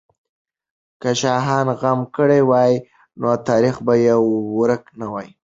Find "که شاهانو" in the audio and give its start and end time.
1.01-1.73